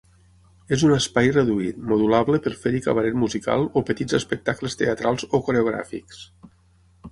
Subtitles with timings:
[0.77, 6.27] És un espai reduït, modulable per fer-hi cabaret musical o petits espectacles teatrals o coreogràfics.